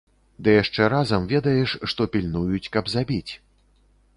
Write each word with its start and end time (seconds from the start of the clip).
Ды 0.45 0.53
яшчэ 0.63 0.87
разам 0.93 1.27
ведаеш, 1.33 1.75
што 1.91 2.01
пільнуюць, 2.15 2.71
каб 2.77 2.91
забіць. 2.95 3.33